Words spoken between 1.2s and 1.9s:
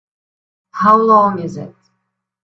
is it?